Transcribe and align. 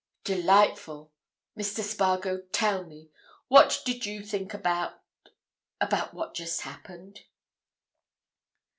"Delightful! 0.23 1.11
Mr. 1.55 1.81
Spargo, 1.83 2.39
tell 2.51 2.83
me!—what 2.85 3.83
did 3.85 4.03
you 4.03 4.23
think 4.25 4.51
about—about 4.51 6.15
what 6.15 6.35
has 6.35 6.47
just 6.47 6.61
happened?" 6.61 7.19